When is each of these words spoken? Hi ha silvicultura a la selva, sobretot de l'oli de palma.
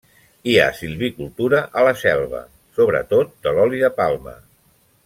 Hi 0.51 0.53
ha 0.61 0.69
silvicultura 0.77 1.59
a 1.81 1.85
la 1.89 1.93
selva, 2.05 2.43
sobretot 2.79 3.39
de 3.47 3.57
l'oli 3.59 3.85
de 3.87 3.97
palma. 4.03 4.37